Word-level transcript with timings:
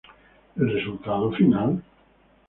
El 0.61 0.67
resultado 0.73 1.29
final? 1.31 1.77